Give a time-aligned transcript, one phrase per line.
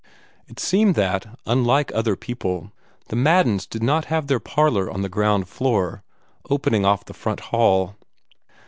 [0.47, 2.71] It seemed that, unlike other people,
[3.09, 6.01] the Maddens did not have their parlor on the ground floor,
[6.49, 7.93] opening off the front hall.